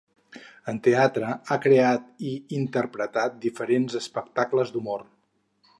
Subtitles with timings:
[0.71, 5.05] En teatre ha creat i interpretat diferents espectacles d'humor.